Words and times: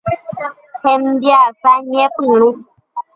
Hembiasa 0.83 1.71
ñepyrũ. 1.91 2.49